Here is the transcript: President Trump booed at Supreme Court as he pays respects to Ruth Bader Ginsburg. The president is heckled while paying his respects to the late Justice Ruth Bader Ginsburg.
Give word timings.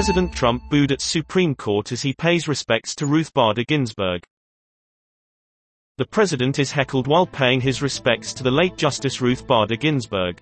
President 0.00 0.32
Trump 0.32 0.62
booed 0.70 0.92
at 0.92 1.02
Supreme 1.02 1.54
Court 1.54 1.92
as 1.92 2.00
he 2.00 2.14
pays 2.14 2.48
respects 2.48 2.94
to 2.94 3.04
Ruth 3.04 3.34
Bader 3.34 3.64
Ginsburg. 3.64 4.22
The 5.98 6.06
president 6.06 6.58
is 6.58 6.72
heckled 6.72 7.06
while 7.06 7.26
paying 7.26 7.60
his 7.60 7.82
respects 7.82 8.32
to 8.32 8.42
the 8.42 8.50
late 8.50 8.78
Justice 8.78 9.20
Ruth 9.20 9.46
Bader 9.46 9.76
Ginsburg. 9.76 10.40